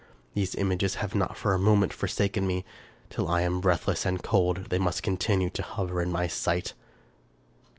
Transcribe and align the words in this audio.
These 0.33 0.55
images 0.55 0.95
have 0.95 1.13
not 1.13 1.37
for 1.37 1.53
a 1.53 1.59
moment 1.59 1.93
forsaken 1.93 2.47
me. 2.47 2.65
Till 3.11 3.27
I 3.27 3.41
am 3.41 3.61
breathless 3.61 4.03
and 4.03 4.23
cold, 4.23 4.71
they 4.71 4.79
must 4.79 5.03
continue 5.03 5.51
to 5.51 5.61
hover 5.61 6.01
in 6.01 6.11
my 6.11 6.25
sight. 6.25 6.73